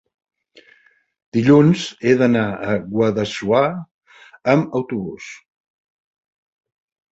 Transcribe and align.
Dilluns 1.37 1.83
he 2.07 2.13
d'anar 2.21 2.47
a 2.71 2.79
Guadassuar 2.95 3.61
amb 4.57 4.81
autobús. 4.83 5.31